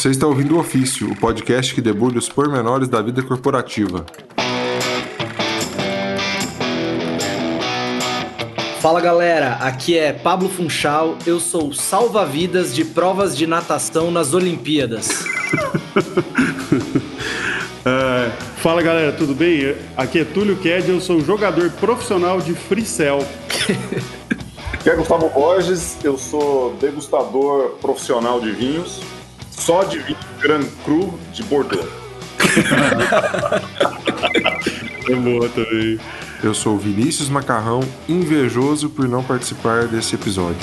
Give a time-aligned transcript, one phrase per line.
[0.00, 4.06] Você está ouvindo o Ofício, o podcast que debulha os pormenores da vida corporativa.
[8.80, 15.22] Fala galera, aqui é Pablo Funchal, eu sou salva-vidas de provas de natação nas Olimpíadas.
[17.84, 19.76] é, fala galera, tudo bem?
[19.98, 23.18] Aqui é Túlio Ked, eu sou jogador profissional de Freecell.
[24.72, 29.02] Aqui é Gustavo Borges, eu sou degustador profissional de vinhos
[29.60, 31.86] só de vinho Grand Cru de Bordeaux.
[35.08, 36.00] é boa também.
[36.42, 40.56] Eu sou Vinícius Macarrão, invejoso por não participar desse episódio.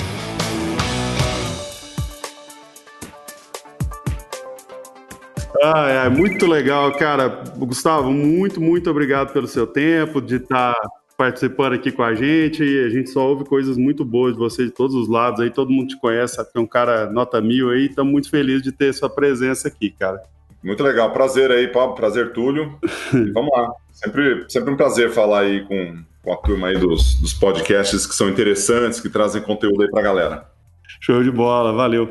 [5.62, 7.28] Ah, é muito legal, cara.
[7.56, 10.88] Gustavo, muito, muito obrigado pelo seu tempo, de estar tá
[11.18, 12.62] participando aqui com a gente.
[12.62, 15.50] A gente só ouve coisas muito boas de você de todos os lados aí.
[15.50, 17.86] Todo mundo te conhece, sabe que é um cara nota mil aí.
[17.86, 20.22] Estamos muito felizes de ter sua presença aqui, cara.
[20.62, 21.12] Muito legal.
[21.12, 21.96] Prazer aí, Pablo.
[21.96, 22.78] Prazer, Túlio.
[23.34, 23.72] vamos lá.
[23.90, 28.14] Sempre, sempre um prazer falar aí com, com a turma aí dos, dos podcasts que
[28.14, 30.57] são interessantes, que trazem conteúdo aí para a galera.
[31.00, 32.10] Show de bola, valeu.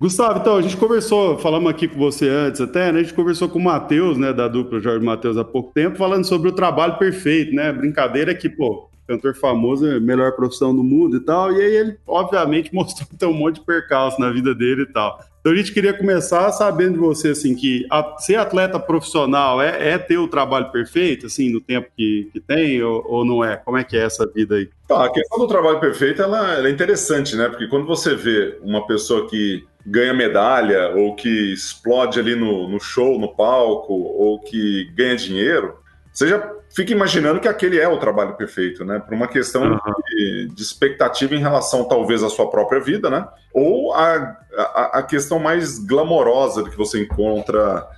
[0.00, 3.00] Gustavo, então, a gente conversou, falamos aqui com você antes até, né?
[3.00, 6.24] A gente conversou com o Matheus, né, da dupla Jorge Matheus há pouco tempo, falando
[6.24, 7.72] sobre o trabalho perfeito, né?
[7.72, 11.76] Brincadeira que, pô, cantor famoso é a melhor profissão do mundo e tal, e aí
[11.76, 15.18] ele, obviamente, mostrou ter um monte de percalço na vida dele e tal.
[15.40, 19.90] Então a gente queria começar sabendo de você, assim, que a, ser atleta profissional é,
[19.90, 23.56] é ter o trabalho perfeito, assim, no tempo que, que tem, ou, ou, não é?
[23.56, 24.68] Como é que é essa vida aí?
[24.86, 27.48] Tá, a questão do trabalho perfeito, ela, ela é interessante, né?
[27.48, 32.78] Porque quando você vê uma pessoa que ganha medalha, ou que explode ali no, no
[32.78, 35.77] show, no palco, ou que ganha dinheiro,
[36.18, 38.98] você já fica imaginando que aquele é o trabalho perfeito, né?
[38.98, 39.78] Por uma questão uhum.
[40.08, 43.28] de, de, expectativa em relação, talvez, à sua própria vida, né?
[43.54, 47.88] Ou a, a, a questão mais glamourosa que você encontra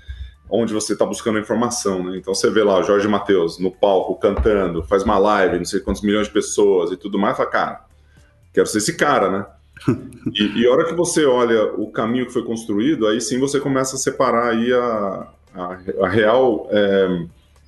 [0.50, 2.18] onde você está buscando informação, né?
[2.18, 5.80] Então você vê lá o Jorge Matheus no palco cantando, faz uma live, não sei
[5.80, 7.84] quantos milhões de pessoas e tudo mais, fala, cara,
[8.52, 9.46] quero ser esse cara, né?
[10.34, 13.58] e, e a hora que você olha o caminho que foi construído, aí sim você
[13.58, 17.24] começa a separar aí a, a, a real é,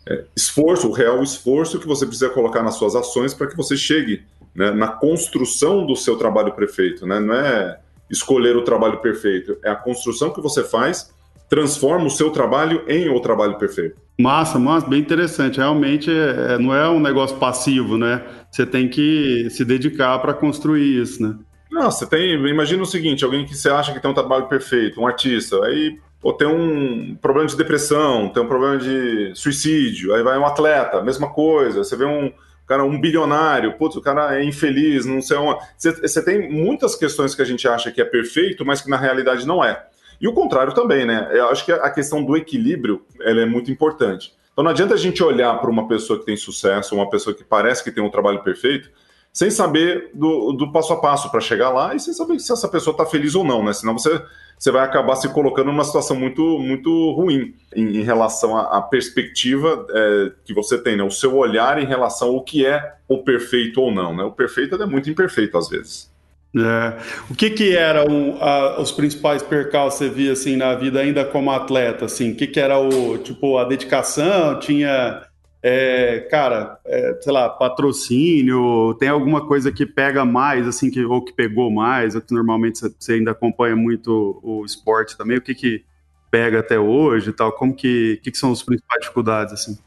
[0.09, 3.77] é, esforço, o real esforço que você precisa colocar nas suas ações para que você
[3.77, 4.23] chegue
[4.55, 7.07] né, na construção do seu trabalho perfeito.
[7.07, 7.21] Né?
[7.21, 7.79] Não é
[8.11, 11.12] escolher o trabalho perfeito, é a construção que você faz,
[11.49, 13.97] transforma o seu trabalho em o trabalho perfeito.
[14.21, 15.59] Massa, massa, bem interessante.
[15.59, 18.23] Realmente é, é não é um negócio passivo, né?
[18.51, 21.35] Você tem que se dedicar para construir isso, né?
[21.71, 22.35] Não, você tem.
[22.47, 25.99] Imagina o seguinte: alguém que você acha que tem um trabalho perfeito, um artista, aí
[26.22, 31.03] ou tem um problema de depressão, tem um problema de suicídio, aí vai um atleta,
[31.03, 32.33] mesma coisa, você vê um
[32.66, 35.61] cara, um bilionário, putz, o cara é infeliz, não sei onde.
[35.77, 38.97] Você, você tem muitas questões que a gente acha que é perfeito, mas que na
[38.97, 39.84] realidade não é.
[40.21, 41.28] E o contrário também, né?
[41.32, 44.32] Eu acho que a questão do equilíbrio ela é muito importante.
[44.53, 47.43] Então não adianta a gente olhar para uma pessoa que tem sucesso, uma pessoa que
[47.43, 48.91] parece que tem um trabalho perfeito,
[49.32, 52.69] sem saber do, do passo a passo para chegar lá e sem saber se essa
[52.69, 53.72] pessoa está feliz ou não, né?
[53.72, 54.22] Senão você
[54.62, 59.84] você vai acabar se colocando numa situação muito, muito ruim em, em relação à, perspectiva
[59.91, 61.03] é, que você tem, né?
[61.03, 64.15] o seu olhar em relação ao que é o perfeito ou não.
[64.15, 64.22] Né?
[64.22, 66.12] O perfeito é muito imperfeito às vezes.
[66.56, 66.97] É.
[67.28, 68.38] O que que eram
[68.78, 72.31] os principais percalços que você via assim na vida ainda como atleta assim?
[72.31, 74.60] O que que era o tipo a dedicação?
[74.60, 75.22] Tinha
[75.62, 81.25] é, cara, é, sei lá, patrocínio, tem alguma coisa que pega mais, assim, que, ou
[81.25, 85.55] que pegou mais, ou que normalmente você ainda acompanha muito o esporte também, o que
[85.55, 85.84] que
[86.31, 89.78] pega até hoje e tal, como que, que, que são as principais dificuldades, assim?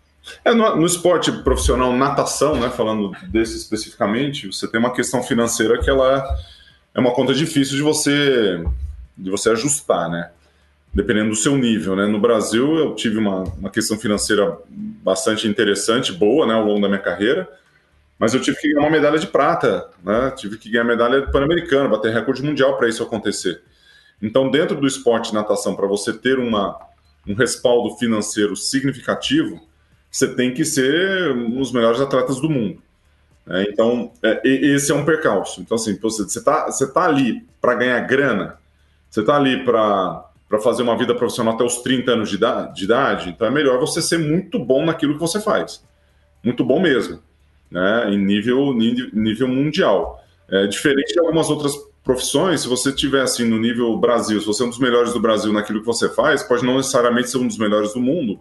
[0.45, 5.79] É, no, no, esporte profissional, natação, né, falando desse especificamente, você tem uma questão financeira
[5.79, 6.23] que ela
[6.93, 8.63] é uma conta difícil de você,
[9.17, 10.31] de você ajustar, né?
[10.95, 11.93] Dependendo do seu nível.
[11.93, 12.05] Né?
[12.05, 16.87] No Brasil, eu tive uma, uma questão financeira bastante interessante, boa, né, ao longo da
[16.87, 17.47] minha carreira,
[18.17, 20.31] mas eu tive que ganhar uma medalha de prata, né?
[20.31, 23.61] tive que ganhar medalha pan-americana, bater recorde mundial para isso acontecer.
[24.21, 26.79] Então, dentro do esporte de natação, para você ter uma,
[27.27, 29.59] um respaldo financeiro significativo,
[30.09, 32.81] você tem que ser um dos melhores atletas do mundo.
[33.45, 33.65] Né?
[33.67, 35.59] Então, é, esse é um percalço.
[35.59, 38.57] Então, assim, você está você tá ali para ganhar grana,
[39.09, 42.75] você está ali para para fazer uma vida profissional até os 30 anos de idade,
[42.75, 45.83] de idade, então é melhor você ser muito bom naquilo que você faz.
[46.43, 47.19] Muito bom mesmo,
[47.71, 48.11] né?
[48.11, 50.23] em nível, nível mundial.
[50.47, 54.61] É, diferente de algumas outras profissões, se você estiver assim no nível Brasil, se você
[54.61, 57.47] é um dos melhores do Brasil naquilo que você faz, pode não necessariamente ser um
[57.47, 58.39] dos melhores do mundo,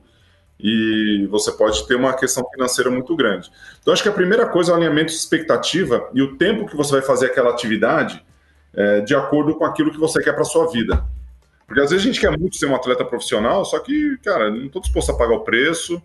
[0.60, 3.50] e você pode ter uma questão financeira muito grande.
[3.80, 6.76] Então, acho que a primeira coisa é o alinhamento de expectativa e o tempo que
[6.76, 8.22] você vai fazer aquela atividade
[8.74, 11.04] é, de acordo com aquilo que você quer para sua vida.
[11.66, 14.66] Porque às vezes a gente quer muito ser um atleta profissional, só que, cara, não
[14.66, 16.02] estou disposto a pagar o preço,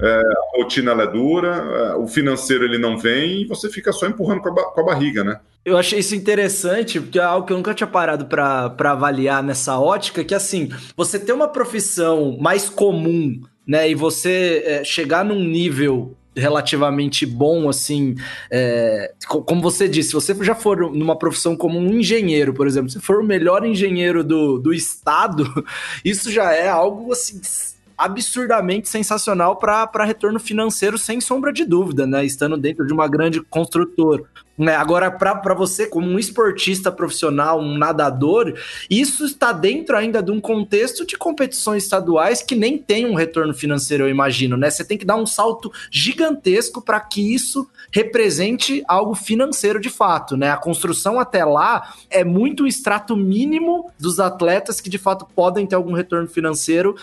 [0.00, 4.06] é, a rotina é dura, é, o financeiro ele não vem e você fica só
[4.06, 5.38] empurrando com a, com a barriga, né?
[5.64, 9.78] Eu achei isso interessante, porque é algo que eu nunca tinha parado para avaliar nessa
[9.78, 15.44] ótica, que assim, você ter uma profissão mais comum, né, e você é, chegar num
[15.44, 18.14] nível relativamente bom, assim,
[18.50, 22.90] é, como você disse, se você já for numa profissão como um engenheiro, por exemplo,
[22.90, 25.44] se for o melhor engenheiro do, do estado,
[26.04, 27.40] isso já é algo, assim,
[27.96, 32.24] absurdamente sensacional para retorno financeiro, sem sombra de dúvida, né?
[32.24, 34.24] Estando dentro de uma grande construtora.
[34.56, 34.76] Né?
[34.76, 38.54] Agora, para você, como um esportista profissional, um nadador,
[38.88, 43.54] isso está dentro ainda de um contexto de competições estaduais que nem tem um retorno
[43.54, 44.70] financeiro, eu imagino, né?
[44.70, 50.36] Você tem que dar um salto gigantesco para que isso represente algo financeiro de fato,
[50.36, 50.50] né?
[50.50, 55.66] A construção até lá é muito o extrato mínimo dos atletas que de fato podem
[55.66, 56.94] ter algum retorno financeiro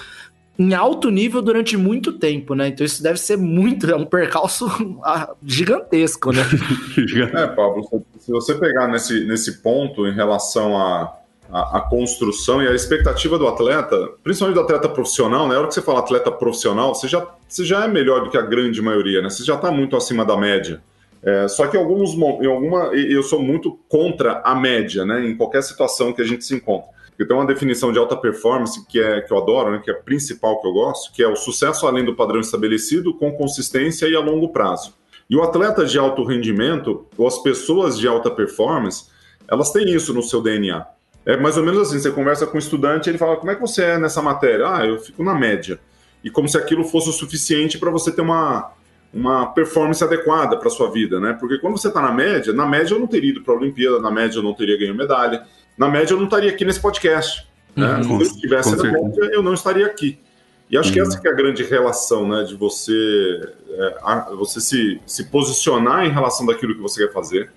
[0.60, 2.68] em alto nível durante muito tempo, né?
[2.68, 4.68] Então isso deve ser muito, é um percalço
[5.06, 6.42] ah, gigantesco, né?
[7.34, 7.88] é, Pablo,
[8.20, 11.16] se você pegar nesse, nesse ponto em relação à
[11.50, 15.54] a, a, a, construção e a expectativa do atleta, principalmente do atleta profissional, né?
[15.54, 18.38] Na hora que você fala atleta profissional, você já, você já é melhor do que
[18.38, 19.30] a grande maioria, né?
[19.30, 20.82] Você já está muito acima da média.
[21.24, 25.26] É, só que em alguns em alguma eu sou muito contra a média, né?
[25.26, 26.99] Em qualquer situação que a gente se encontra.
[27.25, 29.98] Tem uma definição de alta performance que é que eu adoro, né, que é a
[29.98, 34.16] principal que eu gosto, que é o sucesso além do padrão estabelecido, com consistência e
[34.16, 34.94] a longo prazo.
[35.30, 39.06] E o atleta de alto rendimento, ou as pessoas de alta performance,
[39.48, 40.86] elas têm isso no seu DNA.
[41.25, 43.62] É mais ou menos assim, você conversa com um estudante, ele fala, como é que
[43.62, 44.68] você é nessa matéria?
[44.68, 45.80] Ah, eu fico na média.
[46.24, 48.71] E como se aquilo fosse o suficiente para você ter uma,
[49.13, 51.33] uma performance adequada para sua vida, né?
[51.39, 54.00] Porque quando você está na média, na média eu não teria ido para a Olimpíada,
[54.00, 55.45] na média eu não teria ganho medalha,
[55.80, 57.48] na média eu não estaria aqui nesse podcast.
[57.74, 57.96] Né?
[57.96, 60.20] Uhum, Se eu estivesse na média, eu não estaria aqui.
[60.70, 60.94] E acho uhum.
[60.94, 65.24] que essa que é a grande relação, né, de você, é, a, você se, se
[65.24, 67.50] posicionar em relação daquilo que você quer fazer.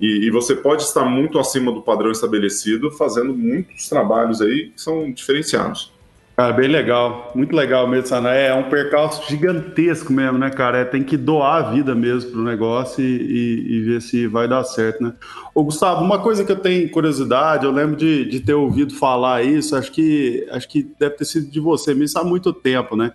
[0.00, 4.80] E, e, você pode estar muito acima do padrão estabelecido, fazendo muitos trabalhos aí que
[4.80, 5.90] são diferenciados.
[6.36, 8.34] Cara, bem legal, muito legal mesmo, Sana.
[8.34, 10.80] É, é um percalço gigantesco mesmo, né, cara?
[10.80, 14.46] É, tem que doar a vida mesmo pro negócio e, e, e, ver se vai
[14.46, 15.14] dar certo, né?
[15.54, 19.44] Ô, Gustavo, uma coisa que eu tenho curiosidade, eu lembro de, de ter ouvido falar
[19.44, 23.12] isso, acho que, acho que deve ter sido de você mesmo há muito tempo, né?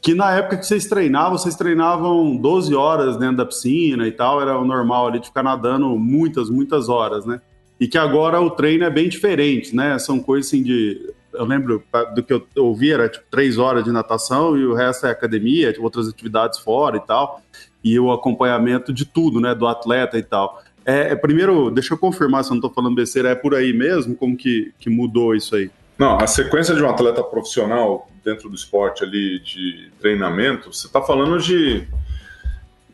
[0.00, 4.40] Que na época que vocês treinavam, vocês treinavam 12 horas dentro da piscina e tal,
[4.40, 7.38] era o normal ali de ficar nadando muitas, muitas horas, né?
[7.78, 9.98] E que agora o treino é bem diferente, né?
[9.98, 11.82] São coisas assim de eu lembro
[12.14, 15.72] do que eu ouvi, era tipo três horas de natação e o resto é academia,
[15.72, 17.42] tipo, outras atividades fora e tal,
[17.82, 20.62] e o acompanhamento de tudo, né, do atleta e tal.
[20.84, 23.72] É, é primeiro, deixa eu confirmar se eu não estou falando besteira, é por aí
[23.72, 24.14] mesmo?
[24.14, 25.70] Como que, que mudou isso aí?
[25.98, 31.00] Não, a sequência de um atleta profissional dentro do esporte ali de treinamento, você está
[31.00, 31.86] falando de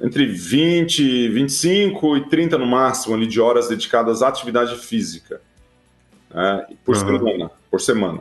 [0.00, 5.41] entre 20, 25 e 30 no máximo ali de horas dedicadas à atividade física
[6.32, 7.19] né, por uhum.
[7.19, 8.20] semana, por semana.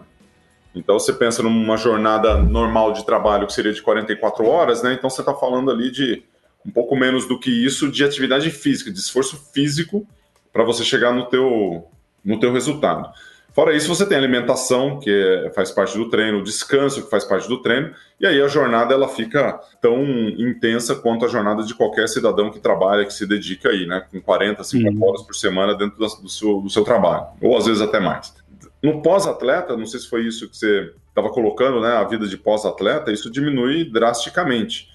[0.75, 4.93] Então você pensa numa jornada normal de trabalho que seria de 44 horas, né?
[4.93, 6.23] Então você está falando ali de
[6.65, 10.05] um pouco menos do que isso de atividade física, de esforço físico
[10.51, 11.87] para você chegar no teu,
[12.23, 13.09] no teu resultado.
[13.57, 17.25] Fora isso, você tem alimentação, que é, faz parte do treino, o descanso, que faz
[17.25, 21.73] parte do treino, e aí a jornada ela fica tão intensa quanto a jornada de
[21.73, 25.09] qualquer cidadão que trabalha, que se dedica aí, né, com 40, 50 uhum.
[25.09, 28.31] horas por semana dentro do seu, do seu trabalho, ou às vezes até mais.
[28.81, 32.37] No pós-atleta, não sei se foi isso que você estava colocando, né, a vida de
[32.37, 34.89] pós-atleta, isso diminui drasticamente.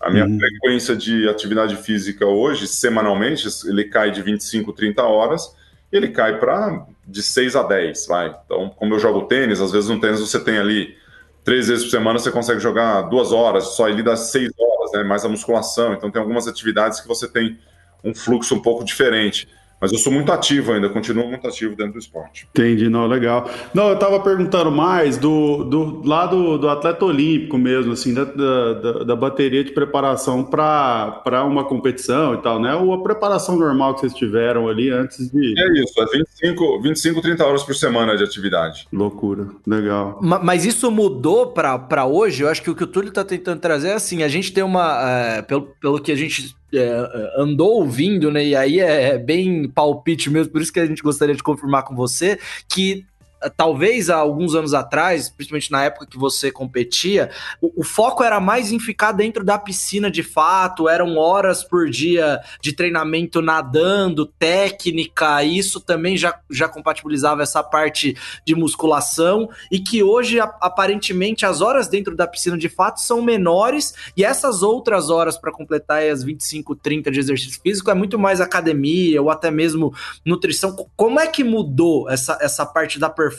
[0.00, 0.38] A minha uhum.
[0.38, 5.54] frequência de atividade física hoje, semanalmente, ele cai de 25, 30 horas,
[5.92, 8.34] e ele cai para de 6 a 10, vai.
[8.44, 10.96] Então, como eu jogo tênis, às vezes no tênis você tem ali
[11.44, 15.04] três vezes por semana, você consegue jogar duas horas, só ele dá seis horas, né?
[15.04, 15.92] Mais a musculação.
[15.92, 17.56] Então, tem algumas atividades que você tem
[18.02, 19.48] um fluxo um pouco diferente.
[19.80, 22.48] Mas eu sou muito ativo ainda, continuo muito ativo dentro do esporte.
[22.50, 23.48] Entendi, não, legal.
[23.74, 29.04] Não, eu estava perguntando mais do, do lado do atleta olímpico mesmo, assim, da, da,
[29.04, 32.74] da bateria de preparação para uma competição e tal, né?
[32.74, 35.54] Ou a preparação normal que vocês tiveram ali antes de.
[35.58, 38.88] É isso, é 25, 25 30 horas por semana de atividade.
[38.92, 40.18] Loucura, legal.
[40.22, 42.42] Mas isso mudou para hoje?
[42.42, 44.64] Eu acho que o que o Túlio está tentando trazer é assim: a gente tem
[44.64, 45.10] uma.
[45.10, 48.44] É, pelo, pelo que a gente é, andou ouvindo, né?
[48.44, 51.84] E aí é, é, bem palpite mesmo, por isso que a gente gostaria de confirmar
[51.84, 53.04] com você que
[53.56, 58.40] talvez há alguns anos atrás, principalmente na época que você competia, o, o, foco era
[58.40, 64.26] mais em ficar dentro da piscina de fato, eram horas por dia de treinamento nadando,
[64.26, 71.60] técnica, isso também já, já compatibilizava essa parte de musculação, e que hoje, aparentemente, as
[71.60, 76.22] horas dentro da piscina de fato são menores, e essas outras horas para completar as
[76.22, 80.74] 25, 30 de exercício físico é muito mais academia ou até mesmo nutrição.
[80.96, 83.35] Como é que mudou essa, essa parte da performance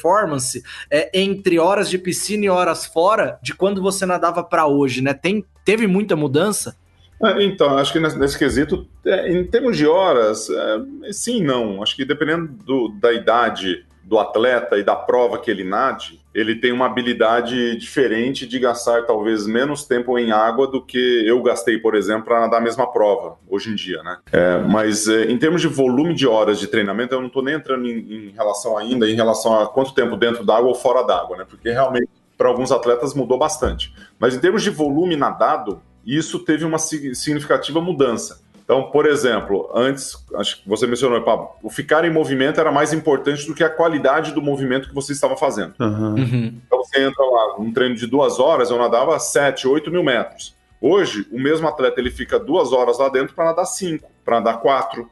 [0.92, 5.13] é, entre horas de piscina e horas fora de quando você nadava para hoje, né?
[5.13, 6.75] Tem, teve muita mudança?
[7.24, 11.82] É, então, acho que nesse, quesito, é, em termos de horas, é, sim não.
[11.82, 16.53] Acho que dependendo do, da idade do atleta e da prova que ele nade, ele
[16.53, 21.79] tem uma habilidade diferente de gastar talvez menos tempo em água do que eu gastei,
[21.79, 24.20] por exemplo, para nadar a mesma prova hoje em dia, né?
[24.32, 27.56] É, mas é, em termos de volume de horas de treinamento, eu não estou nem
[27.56, 31.38] entrando em, em, relação ainda em relação a quanto tempo dentro d'água ou fora d'água,
[31.38, 31.46] né?
[31.50, 33.91] Porque realmente para alguns atletas mudou bastante.
[34.20, 38.41] Mas em termos de volume nadado, isso teve uma significativa mudança.
[38.68, 42.92] Então, por exemplo, antes, acho que você mencionou, Pablo, o ficar em movimento era mais
[42.92, 45.74] importante do que a qualidade do movimento que você estava fazendo.
[45.80, 46.54] Uhum.
[46.66, 50.54] Então, você entra lá, um treino de duas horas, eu nadava 7, 8 mil metros.
[50.82, 54.60] Hoje, o mesmo atleta ele fica duas horas lá dentro para nadar cinco, para nadar
[54.60, 55.10] quatro.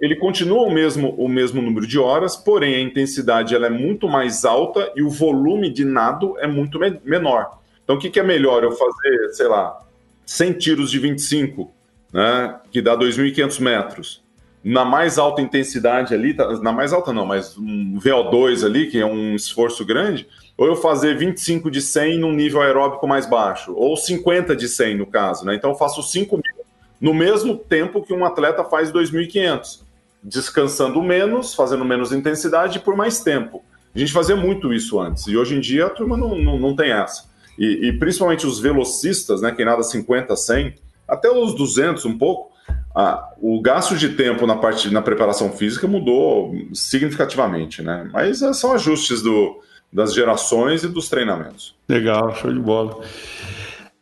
[0.00, 4.08] Ele continua o mesmo, o mesmo número de horas, porém a intensidade ela é muito
[4.08, 7.60] mais alta e o volume de nado é muito menor.
[7.84, 8.64] Então, o que, que é melhor?
[8.64, 9.78] Eu fazer, sei lá,
[10.24, 11.75] 100 tiros de 25
[12.16, 14.24] né, que dá 2.500 metros,
[14.64, 18.98] na mais alta intensidade ali, tá, na mais alta não, mas um VO2 ali, que
[18.98, 23.74] é um esforço grande, ou eu fazer 25 de 100 num nível aeróbico mais baixo,
[23.76, 25.54] ou 50 de 100 no caso, né?
[25.54, 26.66] Então eu faço 5 mil
[26.98, 29.82] no mesmo tempo que um atleta faz 2.500,
[30.22, 33.62] descansando menos, fazendo menos intensidade por mais tempo.
[33.94, 36.74] A gente fazia muito isso antes, e hoje em dia a turma não, não, não
[36.74, 37.24] tem essa.
[37.58, 42.54] E, e principalmente os velocistas, né, quem nada 50, 100, até os 200 um pouco,
[42.94, 48.08] ah, o gasto de tempo na parte na preparação física mudou significativamente, né?
[48.12, 49.60] Mas é, são ajustes do,
[49.92, 51.74] das gerações e dos treinamentos.
[51.88, 53.00] Legal, show de bola.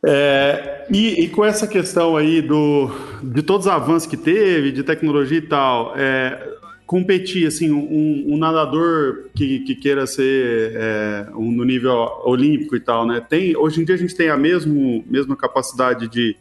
[0.07, 2.91] É, e, e, com essa questão aí do,
[3.23, 6.55] de todos os avanços que teve, de tecnologia e tal, é,
[6.87, 12.81] competir, assim, um, um nadador que, que, queira ser é, um, no nível olímpico e
[12.81, 13.25] tal, né?
[13.27, 16.37] Tem, hoje em dia a gente tem a mesmo, mesma capacidade de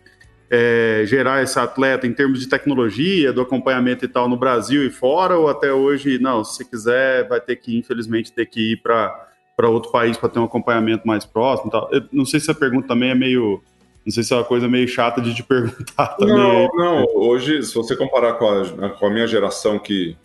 [0.55, 4.91] é, gerar esse atleta em termos de tecnologia, do acompanhamento e tal no Brasil e
[4.91, 8.77] fora, ou até hoje, não, se você quiser, vai ter que, infelizmente, ter que ir
[8.83, 9.27] para
[9.63, 11.89] outro país para ter um acompanhamento mais próximo tal.
[11.91, 13.63] Eu não sei se a pergunta também é meio.
[14.05, 16.35] Não sei se é uma coisa meio chata de te perguntar também.
[16.35, 17.05] Não, não.
[17.15, 20.15] Hoje, se você comparar com a, com a minha geração, que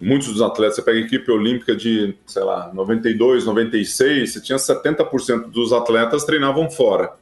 [0.00, 4.56] muitos dos atletas, você pega a equipe olímpica de, sei lá, 92, 96, você tinha
[4.56, 7.12] 70% dos atletas treinavam fora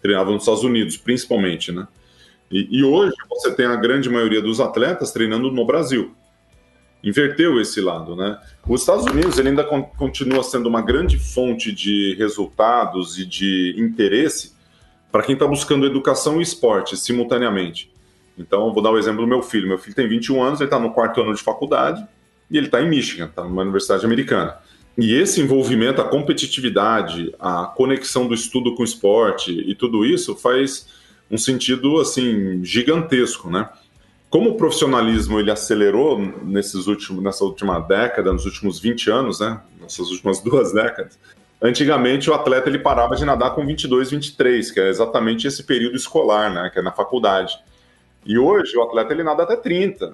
[0.00, 1.86] treinavam nos Estados Unidos, principalmente, né?
[2.50, 6.14] E, e, hoje você tem a grande maioria dos atletas treinando no Brasil.
[7.04, 8.38] Inverteu esse lado, né?
[8.66, 13.74] Os Estados Unidos ele ainda con continua sendo uma grande fonte de resultados e de
[13.76, 14.54] interesse
[15.12, 17.92] para quem está buscando educação e esporte simultaneamente.
[18.36, 19.68] Então, vou dar o um exemplo do meu filho.
[19.68, 22.06] Meu filho tem 21 anos, ele está no quarto ano de faculdade
[22.50, 24.56] e ele está em Michigan, está numa universidade americana.
[24.98, 30.34] E esse envolvimento, a competitividade, a conexão do estudo com o esporte e tudo isso
[30.34, 30.88] faz
[31.30, 33.70] um sentido assim gigantesco, né?
[34.28, 39.60] Como o profissionalismo ele acelerou nesses últimos, nessa última década, nos últimos 20 anos, né?
[39.80, 41.16] Nessas últimas duas décadas,
[41.62, 45.96] antigamente o atleta ele parava de nadar com 22, 23, que é exatamente esse período
[45.96, 46.70] escolar, né?
[46.72, 47.56] Que é na faculdade.
[48.26, 50.12] E hoje o atleta ele nada até 30,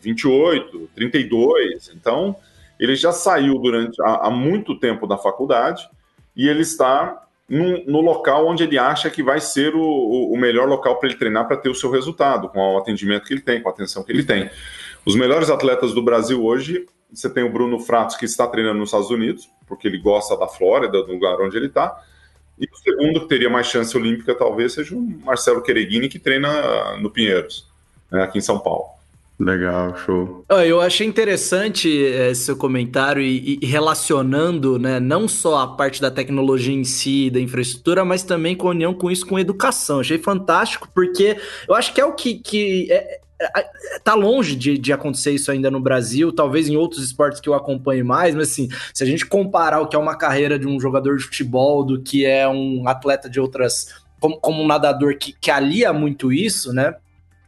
[0.00, 1.90] 28, 32.
[1.92, 2.36] Então
[2.78, 5.88] ele já saiu durante há, há muito tempo da faculdade
[6.36, 10.68] e ele está no, no, local onde ele acha que vai ser o, o melhor
[10.68, 13.62] local para ele treinar para ter o seu resultado, com o atendimento que ele tem,
[13.62, 14.50] com a atenção que ele tem.
[15.04, 18.88] Os melhores atletas do Brasil hoje, você tem o Bruno Fratos, que está treinando nos
[18.88, 22.02] Estados Unidos, porque ele gosta da Flórida, do lugar onde ele está.
[22.58, 26.96] E o segundo, que teria mais chance olímpica, talvez, seja o Marcelo Quereguini, que treina
[26.96, 27.70] no Pinheiros,
[28.10, 28.95] né, aqui em São Paulo.
[29.38, 30.46] Legal, show.
[30.48, 36.00] Eu achei interessante esse eh, seu comentário e, e, relacionando, né, não só a parte
[36.00, 40.00] da tecnologia em si, da infraestrutura, mas também com a união com isso com educação.
[40.00, 41.36] Achei fantástico, porque
[41.68, 43.70] eu acho que é o que, que é, é,
[44.02, 47.54] tá longe de, de acontecer isso ainda no Brasil, talvez em outros esportes que eu
[47.54, 50.80] acompanho mais, mas assim, se a gente comparar o que é uma carreira de um
[50.80, 55.34] jogador de futebol do que é um atleta de outras como, como um nadador que,
[55.38, 56.94] que alia muito isso, né?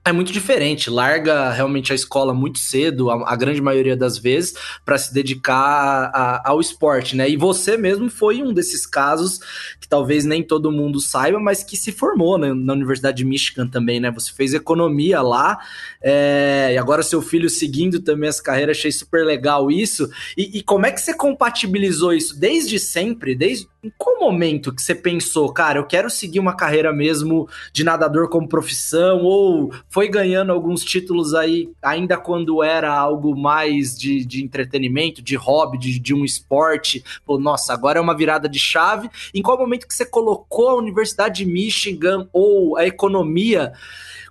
[0.08, 0.90] É muito diferente.
[0.90, 6.10] Larga realmente a escola muito cedo, a, a grande maioria das vezes, para se dedicar
[6.14, 7.28] a, ao esporte, né?
[7.28, 9.38] E você mesmo foi um desses casos
[9.80, 13.68] que talvez nem todo mundo saiba, mas que se formou né, na Universidade de Michigan
[13.68, 14.10] também, né?
[14.10, 15.58] Você fez economia lá,
[16.02, 20.10] é, e agora seu filho seguindo também essa carreira, achei super legal isso.
[20.36, 23.34] E, e como é que você compatibilizou isso desde sempre?
[23.34, 27.84] Desde em qual momento que você pensou, cara, eu quero seguir uma carreira mesmo de
[27.84, 34.24] nadador como profissão, ou foi ganhando alguns títulos aí, ainda quando era algo mais de,
[34.24, 37.04] de entretenimento, de hobby, de, de um esporte?
[37.24, 39.08] Pô, nossa, agora é uma virada de chave.
[39.32, 43.72] Em qual momento que você colocou a Universidade de Michigan ou a economia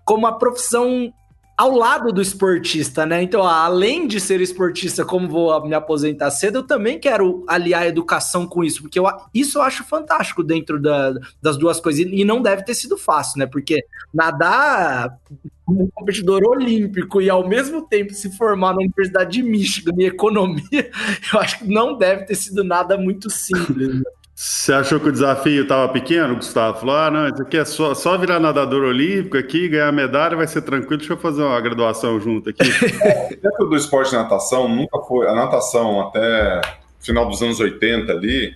[0.04, 1.14] como a profissão
[1.58, 3.24] ao lado do esportista, né?
[3.24, 7.88] Então, além de ser esportista, como vou me aposentar cedo, eu também quero aliar a
[7.88, 12.06] educação com isso, porque eu, isso eu acho fantástico dentro da, das duas coisas.
[12.06, 13.48] E não deve ter sido fácil, né?
[13.48, 13.84] Porque
[14.14, 15.18] nadar
[15.66, 20.06] como um competidor olímpico e ao mesmo tempo se formar na Universidade de Michigan em
[20.06, 20.62] economia,
[21.34, 23.96] eu acho que não deve ter sido nada muito simples.
[23.96, 24.04] Né?
[24.40, 26.80] Você achou que o desafio estava pequeno, Gustavo?
[26.80, 30.46] Falou: ah, não, isso aqui é só, só virar nadador olímpico aqui, ganhar medalha, vai
[30.46, 32.64] ser tranquilo, deixa eu fazer uma graduação junto aqui.
[33.42, 35.28] Dentro do esporte de natação, nunca foi.
[35.28, 36.62] A natação até
[37.00, 38.56] final dos anos 80 ali,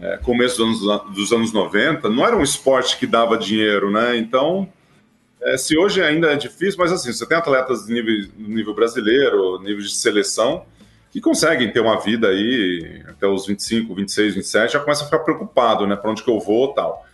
[0.00, 4.16] é, começo dos anos, dos anos 90, não era um esporte que dava dinheiro, né?
[4.16, 4.68] Então,
[5.42, 9.58] é, se hoje ainda é difícil, mas assim, você tem atletas de nível, nível brasileiro,
[9.58, 10.64] nível de seleção
[11.16, 15.20] que conseguem ter uma vida aí até os 25, 26, 27, já começa a ficar
[15.20, 15.96] preocupado, né?
[15.96, 17.06] Para onde que eu vou tal.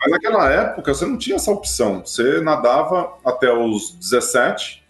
[0.00, 2.00] Mas naquela época você não tinha essa opção.
[2.02, 4.82] Você nadava até os 17,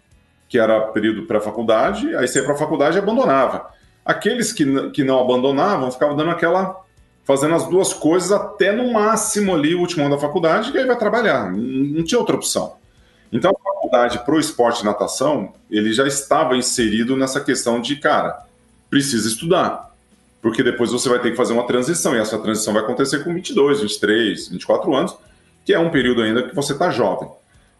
[0.47, 3.69] que era período pré-faculdade, aí você ia para a faculdade e abandonava.
[4.05, 6.85] Aqueles que, que não abandonavam ficavam dando aquela.
[7.25, 10.85] fazendo as duas coisas até no máximo ali o último ano da faculdade, e aí
[10.85, 11.51] vai trabalhar.
[11.51, 12.77] Não, não tinha outra opção.
[13.31, 17.95] Então, a faculdade para o esporte de natação, ele já estava inserido nessa questão de,
[17.97, 18.45] cara,
[18.89, 19.93] precisa estudar.
[20.41, 23.33] Porque depois você vai ter que fazer uma transição, e essa transição vai acontecer com
[23.33, 25.15] 22, 23, 24 anos,
[25.65, 27.29] que é um período ainda que você está jovem.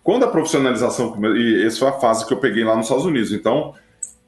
[0.03, 3.31] Quando a profissionalização, e essa foi a fase que eu peguei lá nos Estados Unidos,
[3.31, 3.73] então,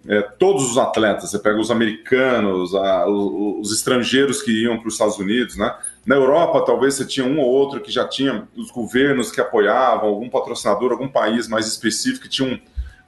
[0.08, 4.88] é, todos os atletas, você pega os americanos, a, os, os, estrangeiros que iam para
[4.88, 5.76] os Estados Unidos, né?
[6.06, 10.10] Na Europa, talvez você tinha um ou outro que já tinha os governos que apoiavam,
[10.10, 12.60] algum patrocinador, algum país mais específico que tinha um,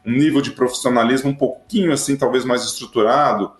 [0.05, 3.51] um nível de profissionalismo um pouquinho assim, talvez mais estruturado,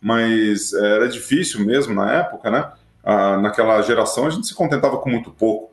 [0.00, 2.72] mas é, era difícil mesmo na época, né?
[3.04, 5.70] Ah, naquela geração a gente se contentava com muito pouco,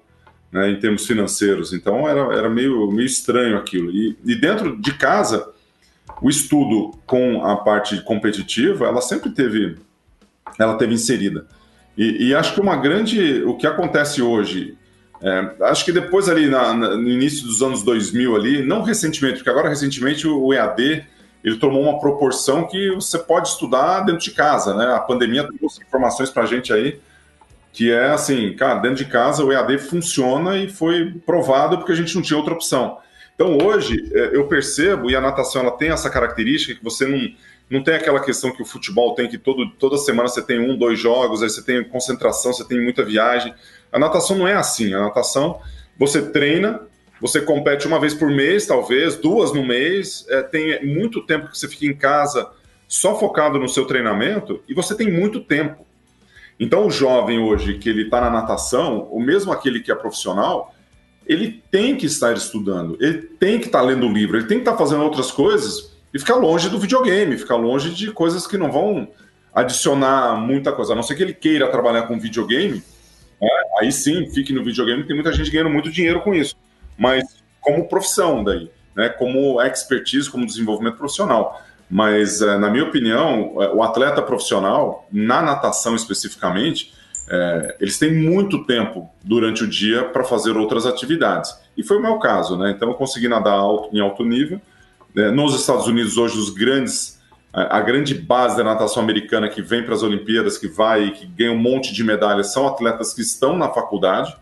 [0.49, 3.91] né, em termos financeiros, então era, era meio, meio estranho aquilo.
[3.91, 5.51] E, e dentro de casa,
[6.21, 9.77] o estudo com a parte competitiva, ela sempre teve,
[10.58, 11.45] ela teve inserida.
[11.97, 13.43] E, e, acho que uma grande.
[13.43, 14.77] O que acontece hoje.
[15.19, 19.38] É, acho que depois ali na, na, no início dos anos 2000 ali, não recentemente,
[19.38, 21.03] porque agora recentemente o EAD
[21.43, 24.93] ele tomou uma proporção que você pode estudar dentro de casa, né?
[24.93, 26.99] A pandemia trouxe informações para a gente aí
[27.77, 31.95] que é assim, cara, dentro de casa o EAD funciona e foi provado porque a
[31.95, 32.97] gente não tinha outra opção.
[33.38, 37.32] Então hoje é, eu percebo e a natação ela tem essa característica que você não
[37.69, 40.78] não tem aquela questão que o futebol tem que todo, toda semana você tem um,
[40.78, 43.54] dois jogos, aí você tem concentração, você tem muita viagem.
[43.91, 44.93] A natação não é assim.
[44.93, 45.60] A natação,
[45.97, 46.80] você treina,
[47.19, 51.58] você compete uma vez por mês, talvez, duas no mês, é, tem muito tempo que
[51.58, 52.50] você fica em casa
[52.88, 55.86] só focado no seu treinamento e você tem muito tempo.
[56.58, 60.73] Então, o jovem hoje que ele está na natação, ou mesmo aquele que é profissional,
[61.28, 64.78] ele tem que estar estudando, ele tem que estar lendo livro, ele tem que estar
[64.78, 69.08] fazendo outras coisas e ficar longe do videogame, ficar longe de coisas que não vão
[69.54, 70.94] adicionar muita coisa.
[70.94, 72.82] A não ser que ele queira trabalhar com videogame,
[73.42, 73.50] né?
[73.80, 76.56] aí sim, fique no videogame, tem muita gente ganhando muito dinheiro com isso.
[76.98, 77.24] Mas
[77.60, 79.10] como profissão daí, né?
[79.10, 81.62] como expertise, como desenvolvimento profissional.
[81.90, 86.94] Mas, eh, na minha opinião, eh, o atleta profissional, na natação especificamente,
[87.30, 91.54] é, eles têm muito tempo durante o dia para fazer outras atividades.
[91.76, 92.72] E foi o meu caso, né?
[92.72, 94.62] Então eu consegui nadar alto, em alto nível,
[95.16, 97.20] é, nos Estados Unidos, hoje, os grandes,
[97.52, 101.26] a, grande base da natação americana que vem para as Olimpíadas, que vai e que
[101.26, 104.36] ganha um monte de medalhas, são atletas que estão na faculdade.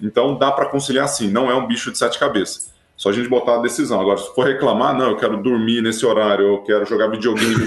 [0.00, 2.72] Então dá para conciliar assim, não é um bicho de sete cabeças.
[2.96, 4.00] Só a gente botar a decisão.
[4.00, 7.66] Agora, se for reclamar, não, eu quero dormir nesse horário, eu quero jogar videogame,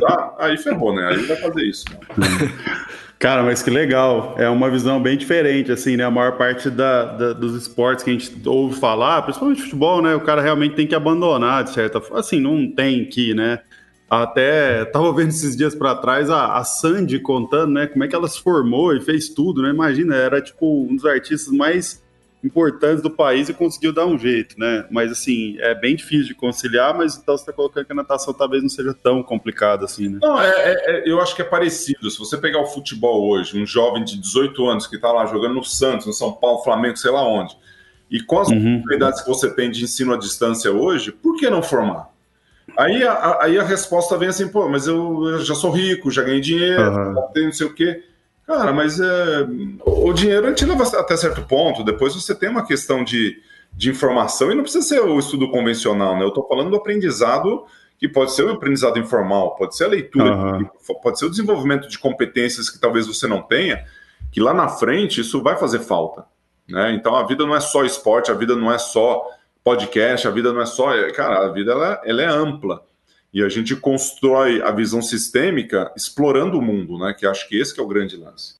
[0.00, 0.34] tá?
[0.38, 1.08] aí ferrou, né?
[1.08, 1.84] Aí vai fazer isso.
[3.18, 4.36] Cara, mas que legal.
[4.38, 6.04] É uma visão bem diferente, assim, né?
[6.04, 10.14] A maior parte da, da, dos esportes que a gente ouve falar, principalmente futebol, né?
[10.14, 12.20] O cara realmente tem que abandonar, de certa forma.
[12.20, 13.60] Assim, não tem que, né?
[14.08, 17.88] Até tava vendo esses dias para trás a, a Sandy contando, né?
[17.88, 19.70] Como é que ela se formou e fez tudo, né?
[19.70, 22.00] Imagina, era tipo um dos artistas mais
[22.42, 24.86] importantes do país e conseguiu dar um jeito, né?
[24.90, 28.32] Mas assim, é bem difícil de conciliar, mas então você está colocando que a natação
[28.32, 30.18] talvez não seja tão complicada assim, né?
[30.22, 32.10] Não, é, é, é, eu acho que é parecido.
[32.10, 35.54] Se você pegar o futebol hoje, um jovem de 18 anos que está lá jogando
[35.54, 37.56] no Santos, no São Paulo, Flamengo, sei lá onde,
[38.10, 38.76] e com as uhum.
[38.76, 42.08] oportunidades que você tem de ensino à distância hoje, por que não formar?
[42.76, 46.22] Aí a, aí a resposta vem assim, pô, mas eu, eu já sou rico, já
[46.22, 47.32] ganhei dinheiro, uhum.
[47.32, 48.04] tenho não sei o quê.
[48.48, 49.46] Cara, mas é,
[49.84, 51.84] o dinheiro a gente leva até certo ponto.
[51.84, 53.36] Depois você tem uma questão de,
[53.74, 56.24] de informação e não precisa ser o estudo convencional, né?
[56.24, 57.66] Eu estou falando do aprendizado
[57.98, 60.66] que pode ser o aprendizado informal, pode ser a leitura, uhum.
[61.02, 63.84] pode ser o desenvolvimento de competências que talvez você não tenha,
[64.32, 66.24] que lá na frente isso vai fazer falta.
[66.66, 66.94] Né?
[66.94, 69.28] Então a vida não é só esporte, a vida não é só
[69.62, 70.90] podcast, a vida não é só.
[71.12, 72.82] Cara, a vida ela, ela é ampla.
[73.32, 77.14] E a gente constrói a visão sistêmica explorando o mundo, né?
[77.16, 78.54] Que acho que esse que é o grande lance.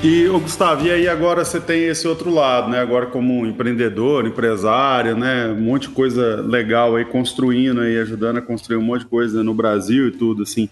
[0.00, 2.78] E, o Gustavo, e aí agora você tem esse outro lado, né?
[2.78, 5.48] Agora como empreendedor, empresário, né?
[5.48, 9.42] Um monte de coisa legal aí construindo aí, ajudando a construir um monte de coisa
[9.42, 10.70] no Brasil e tudo, assim.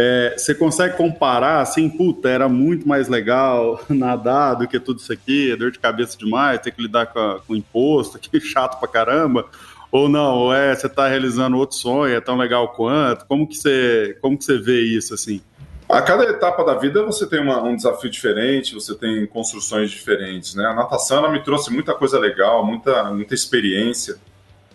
[0.00, 5.12] É, você consegue comparar assim, puta, era muito mais legal nadar do que tudo isso
[5.12, 8.86] aqui, é dor de cabeça demais, ter que lidar com, com imposto, que chato pra
[8.86, 9.46] caramba,
[9.90, 13.56] ou não, ou é, você está realizando outro sonho, é tão legal quanto, como que
[13.56, 15.40] você, como que você vê isso assim?
[15.88, 20.54] A cada etapa da vida você tem uma, um desafio diferente, você tem construções diferentes,
[20.54, 20.64] né?
[20.66, 24.16] A natação ela me trouxe muita coisa legal, muita, muita experiência,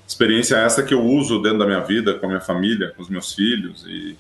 [0.06, 3.08] experiência essa que eu uso dentro da minha vida, com a minha família, com os
[3.08, 4.18] meus filhos e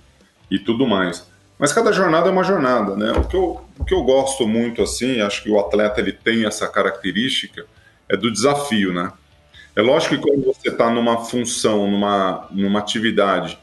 [0.53, 1.27] e tudo mais.
[1.57, 3.11] Mas cada jornada é uma jornada, né?
[3.13, 6.45] O que eu, o que eu gosto muito, assim, acho que o atleta ele tem
[6.45, 7.65] essa característica,
[8.07, 9.11] é do desafio, né?
[9.75, 13.57] É lógico que quando você está numa função, numa, numa atividade,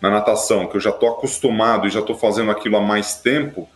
[0.00, 3.68] na natação, que eu já estou acostumado e já estou fazendo aquilo há mais tempo,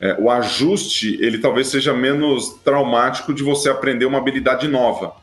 [0.00, 5.14] é, o ajuste, ele talvez seja menos traumático de você aprender uma habilidade nova,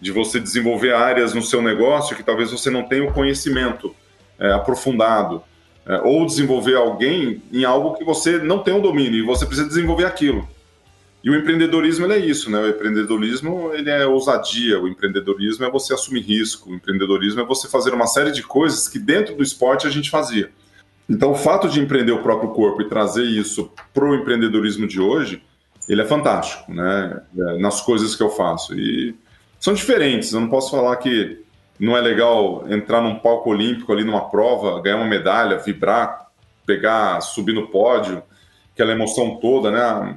[0.00, 3.94] de você desenvolver áreas no seu negócio que talvez você não tenha o conhecimento
[4.38, 5.42] é, aprofundado
[5.88, 9.66] é, ou desenvolver alguém em algo que você não tem um domínio e você precisa
[9.66, 10.46] desenvolver aquilo.
[11.24, 12.60] E o empreendedorismo é isso, né?
[12.60, 17.66] O empreendedorismo ele é ousadia, o empreendedorismo é você assumir risco, o empreendedorismo é você
[17.68, 20.50] fazer uma série de coisas que dentro do esporte a gente fazia.
[21.08, 25.00] Então, o fato de empreender o próprio corpo e trazer isso para o empreendedorismo de
[25.00, 25.42] hoje,
[25.88, 27.22] ele é fantástico, né?
[27.36, 28.78] É, nas coisas que eu faço.
[28.78, 29.14] E
[29.58, 31.42] são diferentes, eu não posso falar que
[31.78, 36.28] não é legal entrar num palco olímpico ali numa prova, ganhar uma medalha, vibrar,
[36.66, 38.22] pegar, subir no pódio,
[38.74, 40.16] aquela emoção toda, né?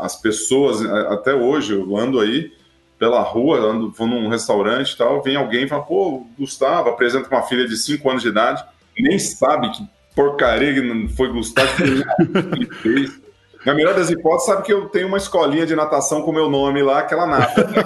[0.00, 2.52] As pessoas, até hoje, eu ando aí
[2.98, 7.28] pela rua, ando, vou num restaurante e tal, vem alguém e fala, pô, Gustavo, apresenta
[7.28, 8.64] uma filha de 5 anos de idade,
[8.98, 13.20] nem sabe que porcaria que foi Gustavo que fez.
[13.66, 16.84] Na melhor das hipóteses, sabe que eu tenho uma escolinha de natação com meu nome
[16.84, 17.66] lá, aquela nata.
[17.66, 17.82] Né?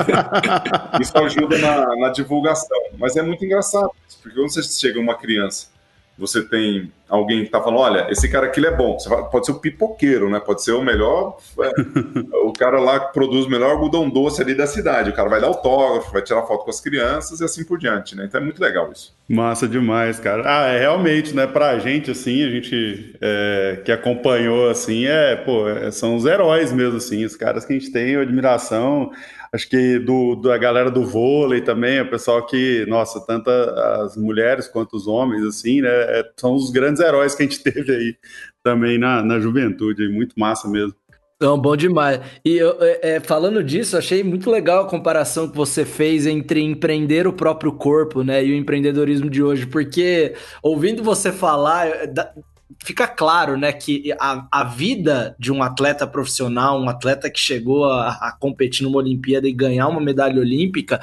[0.98, 2.80] Isso ajuda na, na, divulgação.
[2.98, 3.90] Mas é muito engraçado,
[4.22, 5.66] porque quando você chega uma criança,
[6.16, 8.96] você tem alguém que está falando, olha, esse cara aqui é bom.
[9.30, 10.40] pode ser o pipoqueiro, né?
[10.40, 11.70] Pode ser o melhor, é,
[12.44, 15.10] o cara lá que produz o melhor algodão doce ali da cidade.
[15.10, 18.16] O cara vai dar autógrafo, vai tirar foto com as crianças e assim por diante,
[18.16, 18.24] né?
[18.26, 19.14] Então é muito legal isso.
[19.28, 20.42] Massa demais, cara.
[20.46, 21.46] Ah, é realmente, né?
[21.46, 26.72] Pra gente, assim, a gente é, que acompanhou, assim, é, pô, é, são os heróis
[26.72, 29.10] mesmo, assim, os caras que a gente tem admiração
[29.54, 34.66] acho que do, da galera do vôlei também, o pessoal que, nossa, tanto as mulheres
[34.66, 38.16] quanto os homens, assim, né, é, são os grandes heróis que a gente teve aí
[38.64, 40.94] também na, na juventude, muito massa mesmo.
[41.36, 42.20] Então, bom demais.
[42.44, 46.60] E eu, é, é, falando disso, achei muito legal a comparação que você fez entre
[46.60, 52.08] empreender o próprio corpo, né, e o empreendedorismo de hoje, porque ouvindo você falar,
[52.78, 57.84] fica claro, né, que a, a vida de um atleta profissional, um atleta que chegou
[57.84, 61.00] a, a competir numa Olimpíada e ganhar uma medalha olímpica,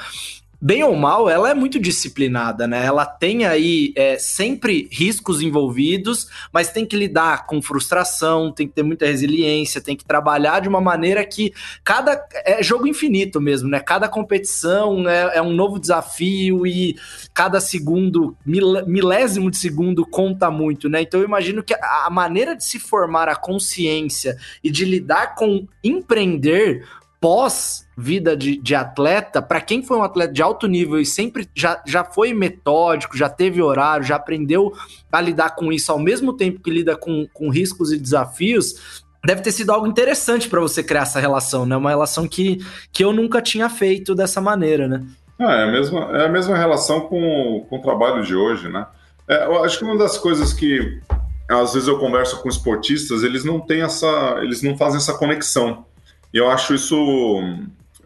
[0.62, 2.86] bem ou mal, ela é muito disciplinada, né?
[2.86, 8.74] Ela tem aí é, sempre riscos envolvidos, mas tem que lidar com frustração, tem que
[8.76, 11.52] ter muita resiliência, tem que trabalhar de uma maneira que
[11.84, 12.24] cada.
[12.46, 13.80] É jogo infinito mesmo, né?
[13.80, 16.96] Cada competição é, é um novo desafio e
[17.34, 21.02] cada segundo, mil, milésimo de segundo conta muito, né?
[21.02, 25.66] Então eu imagino que a maneira de se formar a consciência e de lidar com
[25.84, 26.86] empreender
[27.22, 31.48] pós vida de, de atleta, para quem foi um atleta de alto nível e sempre
[31.54, 34.74] já, já foi metódico, já teve horário, já aprendeu
[35.12, 39.42] a lidar com isso ao mesmo tempo que lida com, com riscos e desafios, deve
[39.42, 41.78] ter sido algo interessante para você criar essa relação, né?
[41.78, 42.58] Uma relação que,
[42.92, 45.06] que eu nunca tinha feito dessa maneira, né?
[45.40, 48.88] Ah, é, a mesma, é a mesma relação com, com o trabalho de hoje, né?
[49.28, 51.00] É, eu acho que uma das coisas que
[51.48, 55.86] às vezes eu converso com esportistas, eles não têm essa, eles não fazem essa conexão.
[56.34, 57.42] Eu acho isso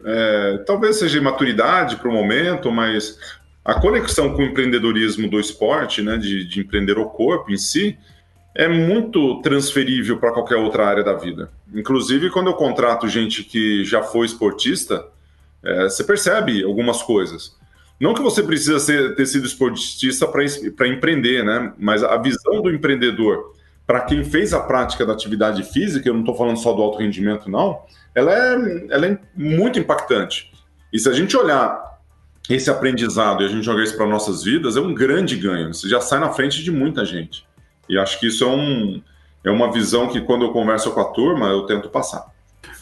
[0.04, 3.18] é, talvez seja imaturidade para o momento, mas
[3.64, 7.98] a conexão com o empreendedorismo do esporte, né, de, de empreender o corpo em si,
[8.54, 11.50] é muito transferível para qualquer outra área da vida.
[11.74, 15.06] Inclusive, quando eu contrato gente que já foi esportista,
[15.62, 17.56] é, você percebe algumas coisas.
[18.00, 21.72] Não que você precisa ser, ter sido esportista para empreender, né?
[21.78, 26.20] Mas a visão do empreendedor para quem fez a prática da atividade física, eu não
[26.20, 27.82] estou falando só do alto rendimento, não,
[28.16, 30.50] ela é, ela é muito impactante.
[30.90, 32.00] E se a gente olhar
[32.48, 35.74] esse aprendizado e a gente jogar isso para nossas vidas, é um grande ganho.
[35.74, 37.46] Você já sai na frente de muita gente.
[37.88, 39.02] E acho que isso é, um,
[39.44, 42.24] é uma visão que, quando eu converso com a turma, eu tento passar.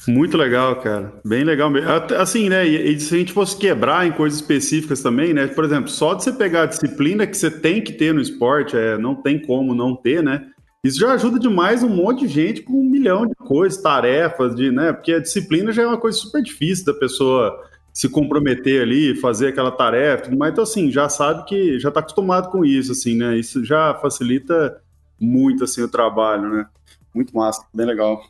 [0.06, 1.14] Muito legal, cara.
[1.24, 1.90] Bem legal mesmo.
[2.16, 2.64] Assim, né?
[2.64, 5.46] E, se a gente fosse quebrar em coisas específicas também, né?
[5.48, 8.76] Por exemplo, só de você pegar a disciplina que você tem que ter no esporte,
[8.76, 10.46] é, não tem como não ter, né?
[10.84, 14.70] Isso já ajuda demais um monte de gente com um milhão de coisas, tarefas, de,
[14.70, 14.92] né?
[14.92, 17.58] Porque a disciplina já é uma coisa super difícil da pessoa
[17.90, 22.50] se comprometer ali, fazer aquela tarefa, mas então assim, já sabe que já está acostumado
[22.50, 23.38] com isso, assim, né?
[23.38, 24.80] Isso já facilita
[25.18, 26.66] muito assim o trabalho, né?
[27.14, 28.20] Muito massa, bem legal.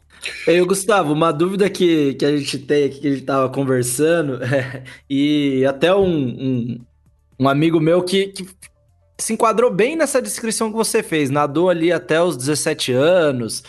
[0.46, 4.38] Ei, Gustavo, uma dúvida que, que a gente tem aqui, que a gente estava conversando,
[5.08, 6.80] e até um, um,
[7.40, 8.46] um, amigo meu que, que
[9.18, 13.62] se enquadrou bem nessa descrição que você fez, nadou ali até os 17 anos,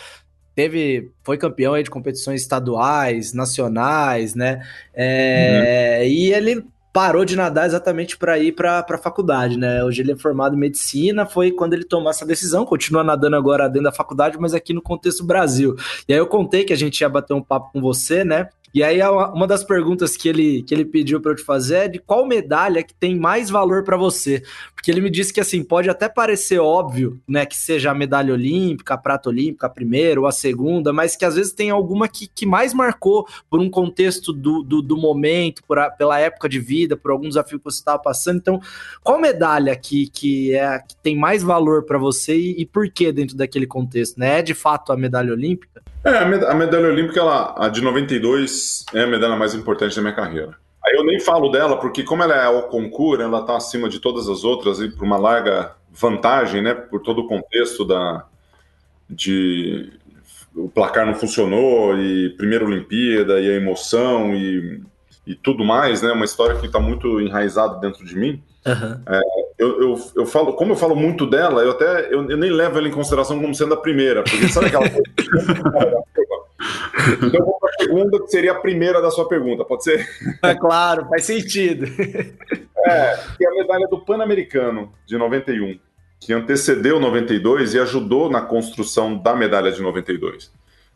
[0.55, 4.65] teve, foi campeão aí de competições estaduais, nacionais, né?
[4.93, 6.07] É, uhum.
[6.07, 9.83] E ele parou de nadar exatamente para ir para a faculdade, né?
[9.83, 13.67] Hoje ele é formado em medicina, foi quando ele tomou essa decisão, continua nadando agora
[13.67, 15.75] dentro da faculdade, mas aqui no contexto Brasil.
[16.07, 18.47] E aí eu contei que a gente ia bater um papo com você, né?
[18.75, 21.87] E aí, uma das perguntas que ele, que ele pediu para eu te fazer é
[21.87, 24.43] de qual medalha que tem mais valor para você?
[24.75, 28.33] Porque ele me disse que, assim, pode até parecer óbvio, né, que seja a medalha
[28.33, 32.09] olímpica, a prata olímpica, a primeira ou a segunda, mas que às vezes tem alguma
[32.09, 36.49] que, que mais marcou por um contexto do, do, do momento, por a, pela época
[36.49, 38.39] de vida, por algum desafio que você estava passando.
[38.39, 38.59] Então,
[39.01, 43.09] qual medalha que, que, é, que tem mais valor para você e, e por que
[43.13, 44.19] dentro daquele contexto?
[44.19, 44.39] Né?
[44.39, 45.81] É de fato a medalha olímpica?
[46.05, 50.13] É, a medalha olímpica, ela, a de 92, é a medalha mais importante da minha
[50.13, 50.55] carreira.
[50.85, 53.99] Aí eu nem falo dela, porque como ela é ao concurso, ela está acima de
[53.99, 56.75] todas as outras e por uma larga vantagem, né?
[56.75, 58.23] Por todo o contexto da,
[59.09, 59.93] de
[60.55, 64.83] o placar não funcionou e primeira Olimpíada e a emoção e,
[65.25, 66.11] e tudo mais, né?
[66.11, 68.43] Uma história que está muito enraizada dentro de mim.
[68.65, 68.99] Uhum.
[69.07, 69.21] É,
[69.59, 72.79] eu, eu, eu, falo, como eu falo muito dela, eu até eu, eu, nem levo
[72.79, 74.87] ela em consideração como sendo a primeira, porque sabe aquela
[77.21, 80.07] então eu vou para a segunda, que seria a primeira da sua pergunta, pode ser?
[80.41, 81.85] É claro, faz sentido.
[82.87, 85.79] É, que é a medalha do Pan-Americano de 91,
[86.19, 90.51] que antecedeu 92 e ajudou na construção da medalha de 92.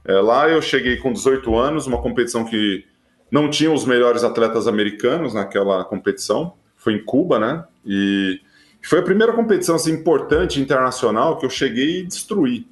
[0.05, 2.83] É, lá eu cheguei com 18 anos, uma competição que
[3.31, 6.53] não tinha os melhores atletas americanos naquela competição
[6.89, 7.63] foi em Cuba, né?
[7.85, 8.41] E
[8.81, 12.65] foi a primeira competição assim, importante internacional que eu cheguei e destruí,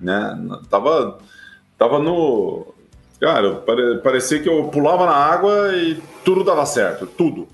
[0.00, 0.38] né?
[0.70, 1.18] Tava,
[1.76, 2.74] tava no,
[3.20, 7.46] cara, pare, parecia que eu pulava na água e tudo dava certo, tudo,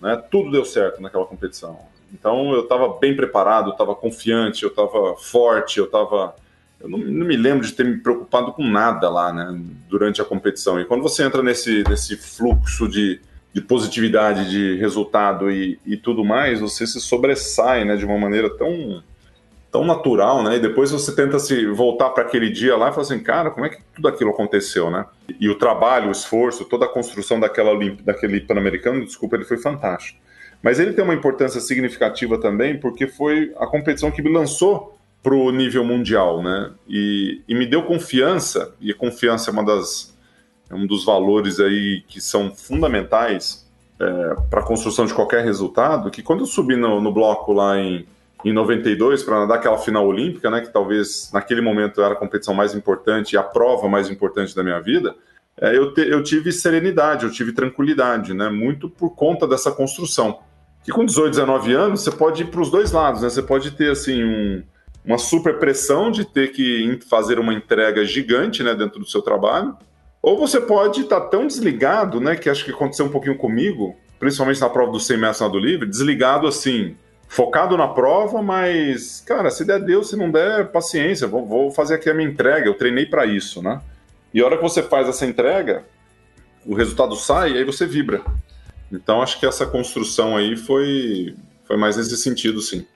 [0.00, 0.20] né?
[0.30, 1.78] Tudo deu certo naquela competição.
[2.12, 6.34] Então eu estava bem preparado, eu estava confiante, eu estava forte, eu estava
[6.80, 10.24] eu não, não, me lembro de ter me preocupado com nada lá, né, durante a
[10.24, 10.80] competição.
[10.80, 13.20] E quando você entra nesse, nesse fluxo de,
[13.52, 18.48] de positividade, de resultado e, e tudo mais, você se sobressai, né, de uma maneira
[18.50, 19.02] tão
[19.70, 20.56] tão natural, né?
[20.56, 23.66] E depois você tenta se voltar para aquele dia lá e fala assim, cara, como
[23.66, 25.06] é que tudo aquilo aconteceu, né?
[25.38, 30.18] E o trabalho, o esforço, toda a construção daquela daquele Pan-Americano, desculpa, ele foi fantástico.
[30.62, 35.34] Mas ele tem uma importância significativa também porque foi a competição que me lançou para
[35.34, 36.72] o nível mundial, né?
[36.88, 40.09] E, e me deu confiança, e confiança é uma das
[40.70, 46.10] é um dos valores aí que são fundamentais é, para a construção de qualquer resultado,
[46.10, 48.06] que quando eu subi no, no bloco lá em,
[48.44, 52.54] em 92 para nadar aquela final olímpica, né, que talvez naquele momento era a competição
[52.54, 55.14] mais importante e a prova mais importante da minha vida,
[55.60, 60.38] é, eu, te, eu tive serenidade, eu tive tranquilidade, né, muito por conta dessa construção.
[60.82, 63.72] Que com 18, 19 anos você pode ir para os dois lados, né, você pode
[63.72, 64.62] ter assim um,
[65.04, 69.76] uma super pressão de ter que fazer uma entrega gigante né, dentro do seu trabalho,
[70.22, 73.96] ou você pode estar tá tão desligado, né, que acho que aconteceu um pouquinho comigo,
[74.18, 79.50] principalmente na prova do 100 metros nado livre, desligado assim, focado na prova, mas, cara,
[79.50, 82.74] se der Deus, se não der, paciência, vou, vou fazer aqui a minha entrega, eu
[82.74, 83.80] treinei para isso, né?
[84.34, 85.84] E a hora que você faz essa entrega,
[86.66, 88.22] o resultado sai e aí você vibra.
[88.92, 92.86] Então acho que essa construção aí foi, foi mais nesse sentido, sim.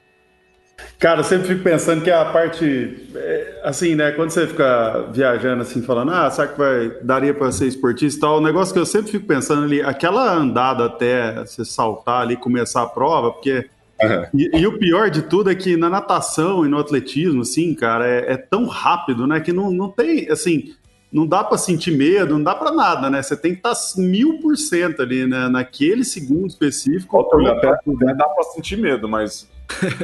[0.98, 5.62] Cara, eu sempre fico pensando que a parte, é, assim, né, quando você fica viajando
[5.62, 8.80] assim, falando, ah, será que vai, daria para ser esportista e tal, o negócio que
[8.80, 13.68] eu sempre fico pensando ali, aquela andada até você saltar ali, começar a prova, porque
[14.02, 14.26] Uhum.
[14.34, 18.06] E, e, o pior de tudo é que na natação e no atletismo, assim, cara,
[18.06, 19.40] é, é tão rápido, né?
[19.40, 20.74] Que não, não tem, assim,
[21.12, 23.22] não dá para sentir medo, não dá para nada, né?
[23.22, 25.48] Você tem que estar tá mil por cento ali, né?
[25.48, 27.20] Naquele segundo específico.
[27.20, 29.48] Até, até dá para sentir medo, mas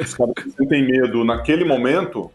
[0.01, 2.31] os caras que sentem medo naquele momento,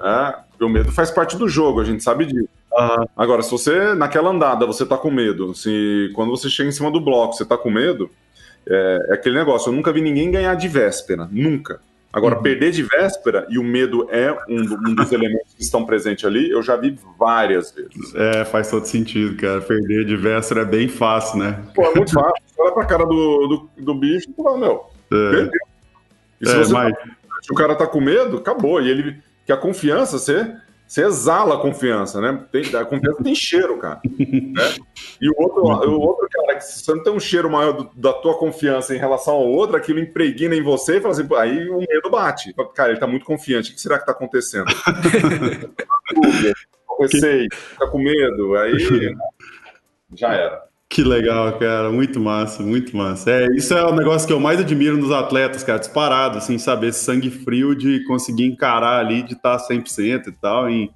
[0.00, 2.48] é, o medo faz parte do jogo, a gente sabe disso.
[2.72, 3.06] Uhum.
[3.16, 6.90] Agora, se você, naquela andada, você tá com medo, se quando você chega em cima
[6.90, 8.10] do bloco, você tá com medo,
[8.68, 11.80] é, é aquele negócio, eu nunca vi ninguém ganhar de véspera, nunca.
[12.12, 12.42] Agora, uhum.
[12.42, 16.50] perder de véspera, e o medo é um, um, dos elementos que estão presentes ali,
[16.50, 18.14] eu já vi várias vezes.
[18.14, 19.62] É, faz todo sentido, cara.
[19.62, 21.62] Perder de véspera é bem fácil, né?
[21.74, 22.42] Pô, é muito fácil.
[22.58, 25.30] Olha pra cara do, do, do bicho e fala, meu, é.
[25.30, 25.71] perdeu.
[26.42, 26.94] E se, é, você mas...
[26.94, 27.04] tá,
[27.42, 28.82] se o cara tá com medo, acabou.
[28.82, 30.56] E ele, que a confiança, você
[30.92, 32.44] você exala a confiança, né?
[32.52, 33.98] Tem, a confiança tem cheiro, cara.
[34.52, 34.74] Né?
[35.20, 37.90] E o outro, o outro cara, que se você não tem um cheiro maior do,
[37.94, 41.70] da tua confiança em relação ao outro, aquilo impregna em você e fala assim, aí
[41.70, 42.54] o medo bate.
[42.74, 44.66] Cara, ele tá muito confiante, o que será que tá acontecendo?
[47.00, 48.76] Receio, fica com medo, aí
[50.14, 50.62] já era.
[50.92, 51.90] Que legal, cara.
[51.90, 53.30] Muito massa, muito massa.
[53.30, 55.78] É, isso é o negócio que eu mais admiro nos atletas, cara.
[55.78, 60.68] Disparado, assim, saber esse sangue frio de conseguir encarar ali, de estar 100% e tal.
[60.68, 60.90] E,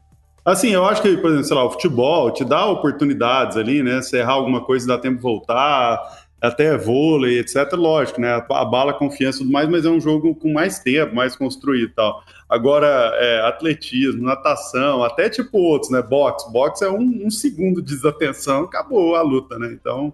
[0.44, 4.02] assim, eu acho que, por exemplo, sei lá, o futebol te dá oportunidades ali, né?
[4.02, 5.98] Você errar alguma coisa, dá tempo de voltar,
[6.48, 7.72] até vôlei, etc.
[7.72, 8.42] Lógico, né?
[8.50, 11.90] Abala a confiança e tudo mais, mas é um jogo com mais tempo, mais construído
[11.90, 12.22] e tal.
[12.48, 16.02] Agora, é, atletismo, natação, até tipo outros, né?
[16.02, 16.50] Boxe.
[16.52, 19.70] Boxe é um, um segundo de desatenção, acabou a luta, né?
[19.72, 20.12] Então,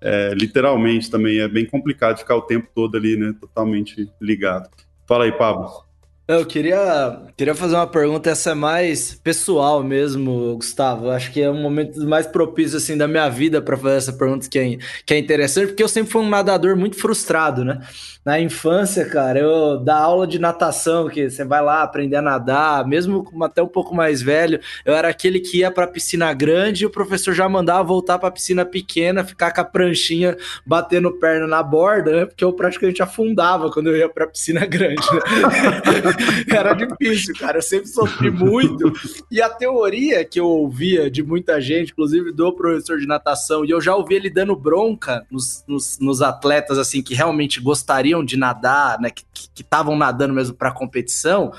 [0.00, 3.34] é, literalmente também é bem complicado ficar o tempo todo ali, né?
[3.40, 4.68] Totalmente ligado.
[5.06, 5.85] Fala aí, Pablo.
[6.28, 11.08] Eu queria, queria fazer uma pergunta, essa é mais pessoal mesmo, Gustavo.
[11.08, 14.48] Acho que é um momento mais propício assim da minha vida para fazer essa pergunta
[14.48, 17.78] que é, que é interessante, porque eu sempre fui um nadador muito frustrado, né?
[18.24, 22.84] Na infância, cara, eu da aula de natação, que você vai lá aprender a nadar,
[22.84, 26.82] mesmo até um pouco mais velho, eu era aquele que ia para a piscina grande
[26.82, 30.36] e o professor já mandava voltar para a piscina pequena, ficar com a pranchinha
[30.66, 32.26] batendo perna na borda, né?
[32.26, 35.06] Porque eu praticamente afundava quando eu ia para a piscina grande.
[35.14, 36.15] Né?
[36.48, 37.58] Era difícil, cara.
[37.58, 38.92] Eu sempre sofri muito.
[39.30, 43.70] E a teoria que eu ouvia de muita gente, inclusive do professor de natação, e
[43.70, 48.36] eu já ouvi ele dando bronca nos, nos, nos atletas, assim, que realmente gostariam de
[48.36, 49.10] nadar, né?
[49.10, 49.24] Que
[49.56, 51.52] estavam nadando mesmo para competição,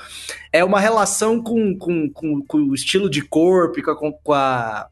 [0.52, 4.88] é uma relação com, com, com, com, o estilo de corpo, com, com a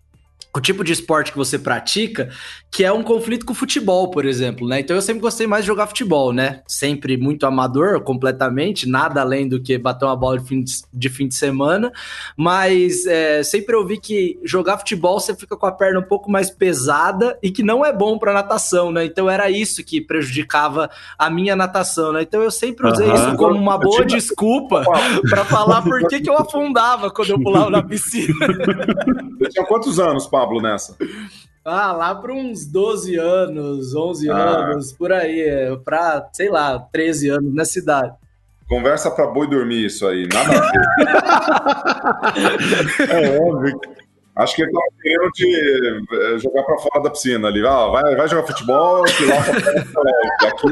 [0.57, 2.31] o tipo de esporte que você pratica,
[2.71, 4.81] que é um conflito com o futebol, por exemplo, né?
[4.81, 6.62] Então eu sempre gostei mais de jogar futebol, né?
[6.66, 11.09] Sempre muito amador, completamente, nada além do que bater uma bola de fim de, de
[11.11, 11.92] fim de semana,
[12.38, 16.51] mas é, sempre ouvi que jogar futebol você fica com a perna um pouco mais
[16.51, 19.05] pesada e que não é bom para natação, né?
[19.05, 20.88] Então era isso que prejudicava
[21.19, 22.23] a minha natação, né?
[22.23, 23.14] Então eu sempre usei uhum.
[23.14, 24.83] isso como uma boa desculpa
[25.29, 28.33] para falar por que, que eu afundava quando eu pulava na piscina.
[29.38, 30.45] Você tinha quantos anos, Paulo?
[30.46, 30.96] Pablo nessa?
[31.64, 34.37] Ah, lá para uns 12 anos, 11 ah.
[34.37, 38.14] anos, por aí, é, para, sei lá, 13 anos nessa idade.
[38.68, 40.87] Conversa para boi dormir isso aí, nada a ver.
[43.11, 43.80] é óbvio.
[44.37, 45.98] Acho que ele tava querendo te eh,
[46.38, 47.66] jogar para fora da piscina ali.
[47.66, 49.56] Ah, vai, vai jogar futebol, que lá pra
[50.48, 50.68] aqui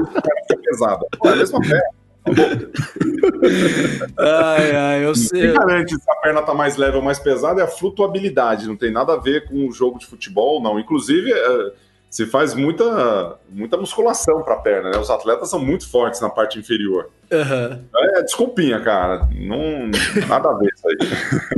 [0.48, 1.04] fica pesado.
[1.18, 2.03] Pô, é a mesma perna
[4.18, 5.50] ai, ai, eu sei.
[5.50, 8.66] O que garante se a perna tá mais leve ou mais pesada é a flutuabilidade,
[8.66, 10.78] não tem nada a ver com o jogo de futebol, não.
[10.78, 11.72] Inclusive, é,
[12.14, 14.98] se faz muita, muita musculação para a perna, né?
[14.98, 17.10] Os atletas são muito fortes na parte inferior.
[17.28, 17.84] Uhum.
[18.16, 19.28] É desculpinha, cara.
[19.32, 19.90] Não,
[20.28, 20.96] nada a ver isso aí.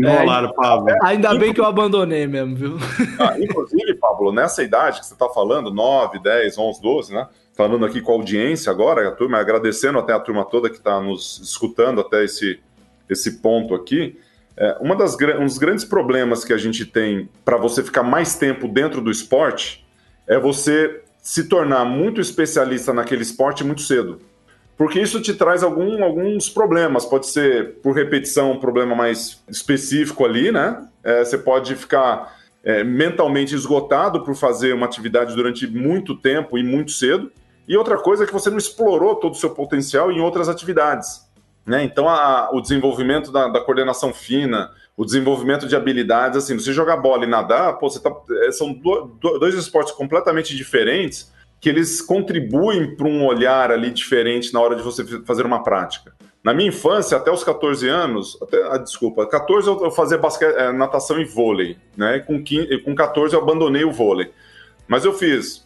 [0.07, 0.95] É, Pablo.
[1.03, 2.77] Ainda bem que eu abandonei mesmo, viu?
[3.19, 7.29] Ah, inclusive, Pablo, nessa idade que você tá falando, 9, 10, 11, 12, né?
[7.57, 11.01] Falando aqui com a audiência agora, a turma, agradecendo até a turma toda que está
[11.01, 12.61] nos escutando até esse,
[13.09, 14.21] esse ponto aqui.
[14.57, 18.37] É, uma das, um dos grandes problemas que a gente tem para você ficar mais
[18.37, 19.85] tempo dentro do esporte
[20.27, 24.21] é você se tornar muito especialista naquele esporte muito cedo.
[24.77, 27.07] Porque isso te traz algum, alguns problemas.
[27.07, 30.87] Pode ser, por repetição, um problema mais específico ali, né?
[31.03, 36.63] É, você pode ficar é, mentalmente esgotado por fazer uma atividade durante muito tempo e
[36.63, 37.33] muito cedo.
[37.69, 41.27] E outra coisa é que você não explorou todo o seu potencial em outras atividades.
[41.67, 41.83] Né?
[41.83, 46.97] Então, a, o desenvolvimento da, da, coordenação fina, o desenvolvimento de habilidades, assim, você jogar
[46.97, 48.13] bola e nadar, pô, tá,
[48.45, 54.53] é, são do, dois esportes completamente diferentes que eles contribuem para um olhar ali diferente
[54.53, 56.15] na hora de você fazer uma prática.
[56.45, 60.71] Na minha infância, até os 14 anos, até, ah, desculpa, 14 eu fazia basquete, é,
[60.71, 62.21] natação e vôlei, né?
[62.21, 64.31] Com, 15, com 14 eu abandonei o vôlei.
[64.87, 65.66] Mas eu fiz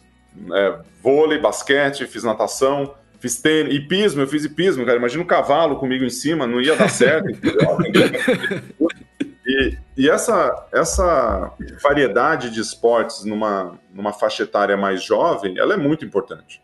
[0.53, 4.97] é, vôlei, basquete, fiz natação, fiz tênis, hipismo, eu fiz hipismo, cara.
[4.97, 7.29] Imagina um cavalo comigo em cima, não ia dar certo.
[9.45, 11.51] e, e essa, essa
[11.81, 16.61] variedade de esportes numa, numa faixa etária mais jovem, ela é muito importante.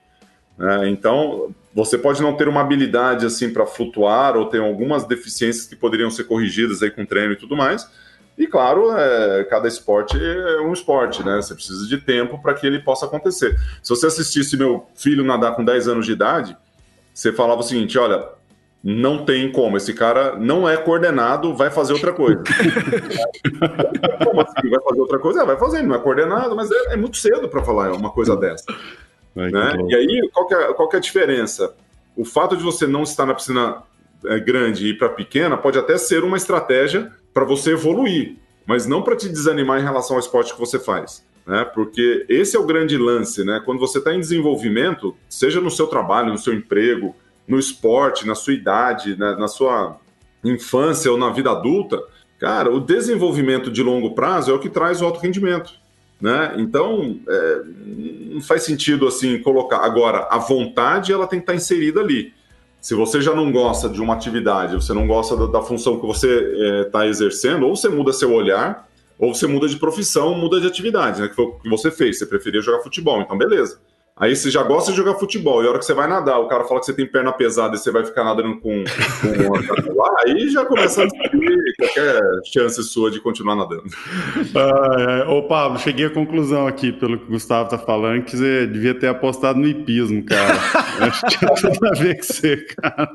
[0.58, 0.90] Né?
[0.90, 5.76] Então, você pode não ter uma habilidade assim para flutuar ou ter algumas deficiências que
[5.76, 7.88] poderiam ser corrigidas aí com treino e tudo mais.
[8.38, 11.38] E claro, é, cada esporte é um esporte, né?
[11.38, 13.58] Você precisa de tempo para que ele possa acontecer.
[13.82, 16.56] Se você assistisse meu filho nadar com 10 anos de idade,
[17.12, 18.30] você falava o seguinte: olha,
[18.84, 22.44] não tem como, esse cara não é coordenado, vai fazer outra coisa.
[24.24, 24.70] como assim?
[24.70, 25.42] Vai fazer outra coisa?
[25.42, 28.36] É, vai fazer, não é coordenado, mas é, é muito cedo para falar uma coisa
[28.38, 28.66] dessa.
[29.36, 29.78] Né?
[29.90, 31.76] E aí, qual que, é, qual que é a diferença?
[32.16, 33.82] O fato de você não estar na piscina
[34.26, 38.36] é, grande e ir para pequena pode até ser uma estratégia para você evoluir,
[38.66, 41.24] mas não para te desanimar em relação ao esporte que você faz.
[41.46, 41.64] Né?
[41.66, 43.62] Porque esse é o grande lance, né?
[43.64, 47.16] Quando você está em desenvolvimento, seja no seu trabalho, no seu emprego,
[47.48, 49.36] no esporte, na sua idade, né?
[49.38, 50.00] na sua
[50.44, 52.02] infância ou na vida adulta,
[52.40, 55.74] cara, o desenvolvimento de longo prazo é o que traz o alto rendimento.
[56.20, 56.56] Né?
[56.58, 57.62] Então, é,
[58.34, 59.86] não faz sentido assim colocar.
[59.86, 62.34] Agora, a vontade ela tem que estar inserida ali.
[62.88, 66.08] Se você já não gosta de uma atividade, você não gosta da, da função que
[66.08, 68.88] você está é, exercendo, ou você muda seu olhar,
[69.20, 71.28] ou você muda de profissão, muda de atividade, né?
[71.28, 72.18] Que foi o que você fez.
[72.18, 73.82] Você preferia jogar futebol, então beleza.
[74.16, 76.48] Aí você já gosta de jogar futebol, e a hora que você vai nadar, o
[76.48, 80.48] cara fala que você tem perna pesada e você vai ficar nadando com, com aí
[80.48, 81.08] já começa a
[81.78, 82.20] qualquer
[82.52, 83.84] chance sua de continuar nadando.
[84.56, 85.30] Ah, é.
[85.30, 88.98] Ô, Pablo, cheguei à conclusão aqui, pelo que o Gustavo tá falando, que você devia
[88.98, 90.58] ter apostado no hipismo, cara.
[91.06, 93.10] Acho que tinha tudo a ver com você, cara.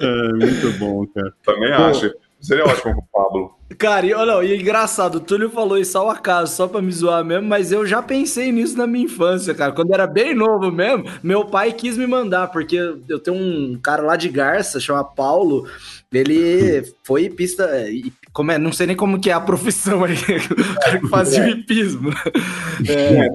[0.00, 1.32] É, muito bom, cara.
[1.44, 2.10] Também Pô, acho.
[2.40, 3.54] Seria ótimo com o Pablo.
[3.78, 6.92] Cara, e, olha, e é engraçado, o Túlio falou isso ao acaso, só pra me
[6.92, 9.72] zoar mesmo, mas eu já pensei nisso na minha infância, cara.
[9.72, 13.78] Quando eu era bem novo mesmo, meu pai quis me mandar, porque eu tenho um
[13.82, 15.66] cara lá de Garça, chama Paulo,
[16.18, 17.68] ele foi pista.
[18.32, 20.14] Como é, não sei nem como que é a profissão aí,
[20.50, 21.50] o cara que fazia é.
[21.50, 22.10] hipismo.
[22.88, 23.28] É,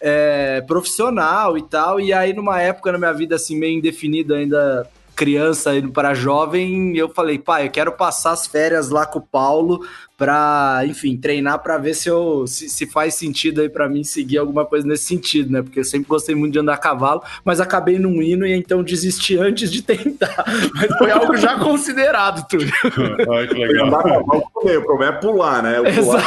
[0.00, 4.88] é, profissional e tal, e aí numa época na minha vida assim, meio indefinida ainda
[5.14, 9.22] criança indo para jovem, eu falei, pai, eu quero passar as férias lá com o
[9.22, 9.86] Paulo
[10.16, 14.38] para, enfim, treinar para ver se eu se, se faz sentido aí para mim seguir
[14.38, 15.60] alguma coisa nesse sentido, né?
[15.60, 18.82] Porque eu sempre gostei muito de andar a cavalo, mas acabei num hino e então
[18.82, 20.44] desisti antes de tentar.
[20.74, 22.70] Mas foi algo já considerado, Túlio.
[23.28, 23.86] Olha que legal.
[23.86, 25.80] Andar a cavalo também, o problema é pular, né?
[25.80, 26.22] O pular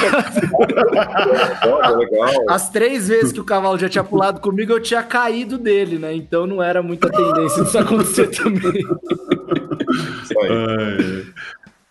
[1.83, 2.45] é legal.
[2.49, 6.13] As três vezes que o cavalo já tinha pulado comigo, eu tinha caído dele, né?
[6.13, 8.83] Então não era muita tendência disso acontecer também.
[10.23, 11.25] Isso aí.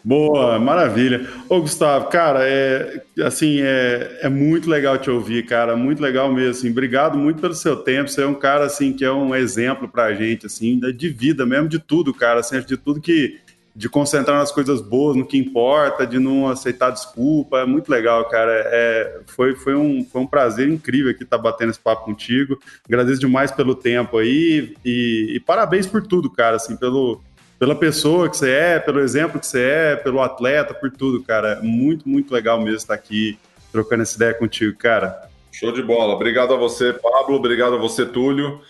[0.07, 1.29] Boa, maravilha.
[1.49, 6.53] Ô, Gustavo, cara, é assim, é, é muito legal te ouvir, cara, muito legal mesmo,
[6.53, 9.89] assim, obrigado muito pelo seu tempo, você é um cara, assim, que é um exemplo
[9.89, 13.41] pra gente, assim, de vida mesmo, de tudo, cara, assim, de tudo que,
[13.75, 18.29] de concentrar nas coisas boas, no que importa, de não aceitar desculpa, é muito legal,
[18.29, 22.05] cara, é, foi, foi, um, foi um prazer incrível aqui estar tá batendo esse papo
[22.05, 27.21] contigo, agradeço demais pelo tempo aí, e, e parabéns por tudo, cara, assim, pelo
[27.59, 31.61] pela pessoa que você é, pelo exemplo que você é, pelo atleta, por tudo, cara.
[31.63, 33.39] Muito, muito legal mesmo estar aqui
[33.73, 35.29] trocando essa ideia contigo, cara.
[35.53, 36.15] Show de bola.
[36.15, 37.37] Obrigado a você, Pablo.
[37.37, 38.61] Obrigado a você, Túlio.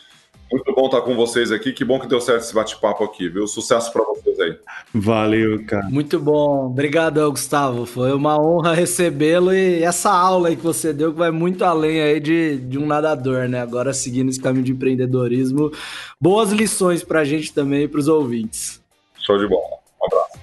[0.50, 1.72] Muito bom estar com vocês aqui.
[1.72, 3.46] Que bom que deu certo esse bate-papo aqui, viu?
[3.46, 4.56] Sucesso para vocês aí.
[4.94, 5.86] Valeu, cara.
[5.88, 6.66] Muito bom.
[6.66, 7.84] Obrigado, Gustavo.
[7.84, 12.00] Foi uma honra recebê-lo e essa aula aí que você deu que vai muito além
[12.00, 13.60] aí de, de um nadador, né?
[13.60, 15.72] Agora seguindo esse caminho de empreendedorismo.
[16.20, 18.80] Boas lições para a gente também e para os ouvintes.
[19.18, 19.76] Show de bola.
[20.00, 20.38] Um abraço.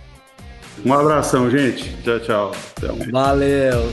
[0.86, 1.96] Um abração, gente.
[2.04, 2.52] Tchau, tchau.
[3.12, 3.92] Valeu.